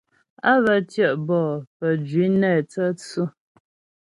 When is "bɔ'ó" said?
1.27-1.51